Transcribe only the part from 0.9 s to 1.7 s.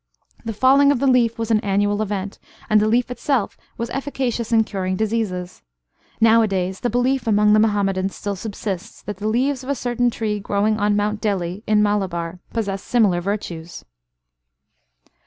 of the leaf was an